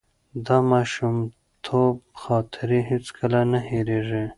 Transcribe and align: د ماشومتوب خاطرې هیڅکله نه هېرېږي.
د 0.45 0.47
ماشومتوب 0.71 1.95
خاطرې 2.21 2.79
هیڅکله 2.89 3.39
نه 3.51 3.59
هېرېږي. 3.69 4.25